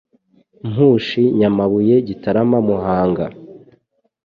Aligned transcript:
Mpushi 0.69 1.21
Nyamabuye 1.37 1.95
Gitarama 2.07 2.57
Muhanga 2.67 3.25